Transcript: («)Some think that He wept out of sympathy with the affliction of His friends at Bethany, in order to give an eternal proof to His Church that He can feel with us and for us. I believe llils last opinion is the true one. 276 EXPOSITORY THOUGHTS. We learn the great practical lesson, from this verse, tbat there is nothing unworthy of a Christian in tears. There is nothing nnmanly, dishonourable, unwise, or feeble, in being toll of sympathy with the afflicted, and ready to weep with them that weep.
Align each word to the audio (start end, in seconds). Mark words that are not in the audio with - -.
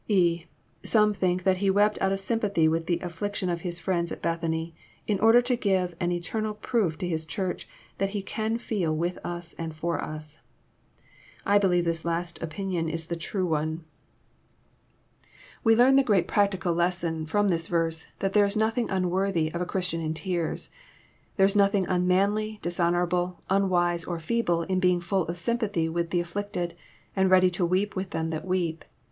(«)Some 0.83 1.13
think 1.13 1.43
that 1.43 1.57
He 1.57 1.69
wept 1.69 1.99
out 2.01 2.11
of 2.11 2.19
sympathy 2.19 2.67
with 2.67 2.87
the 2.87 2.97
affliction 3.01 3.51
of 3.51 3.61
His 3.61 3.79
friends 3.79 4.11
at 4.11 4.19
Bethany, 4.23 4.73
in 5.05 5.19
order 5.19 5.43
to 5.43 5.55
give 5.55 5.95
an 5.99 6.11
eternal 6.11 6.55
proof 6.55 6.97
to 6.97 7.07
His 7.07 7.23
Church 7.23 7.67
that 7.99 8.09
He 8.09 8.23
can 8.23 8.57
feel 8.57 8.95
with 8.97 9.23
us 9.23 9.53
and 9.59 9.75
for 9.75 10.03
us. 10.03 10.39
I 11.45 11.59
believe 11.59 11.85
llils 11.85 12.03
last 12.03 12.41
opinion 12.41 12.89
is 12.89 13.05
the 13.05 13.15
true 13.15 13.45
one. 13.45 13.83
276 15.63 15.65
EXPOSITORY 15.65 15.65
THOUGHTS. 15.65 15.65
We 15.65 15.75
learn 15.75 15.95
the 15.97 16.03
great 16.03 16.27
practical 16.27 16.73
lesson, 16.73 17.27
from 17.27 17.49
this 17.49 17.67
verse, 17.67 18.07
tbat 18.19 18.33
there 18.33 18.45
is 18.45 18.57
nothing 18.57 18.89
unworthy 18.89 19.53
of 19.53 19.61
a 19.61 19.67
Christian 19.67 20.01
in 20.01 20.15
tears. 20.15 20.71
There 21.37 21.45
is 21.45 21.55
nothing 21.55 21.85
nnmanly, 21.85 22.59
dishonourable, 22.63 23.43
unwise, 23.51 24.05
or 24.05 24.17
feeble, 24.19 24.63
in 24.63 24.79
being 24.79 24.99
toll 24.99 25.27
of 25.27 25.37
sympathy 25.37 25.87
with 25.87 26.09
the 26.09 26.21
afflicted, 26.21 26.75
and 27.15 27.29
ready 27.29 27.51
to 27.51 27.63
weep 27.63 27.95
with 27.95 28.09
them 28.09 28.31
that 28.31 28.45
weep. 28.45 28.83